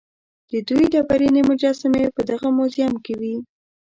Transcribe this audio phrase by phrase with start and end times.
[0.51, 3.35] د دوی ډبرینې مجسمې په دغه موزیم کې وې.